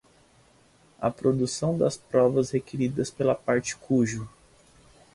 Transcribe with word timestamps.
a 0.99 1.11
produção 1.11 1.77
das 1.77 1.95
provas 1.95 2.49
requeridas 2.49 3.11
pela 3.11 3.35
parte 3.35 3.75
cujo 3.77 4.27